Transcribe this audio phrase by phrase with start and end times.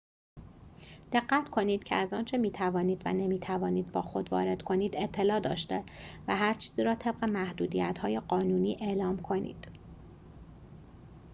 [1.11, 5.83] دقت کنید که از آنچه می‌توانید و نمی‌توانید با خود وارد کنید اطلاع داشته
[6.27, 9.67] و هر چیزی را طبق محدودیت‌های قانونی اعلام کنید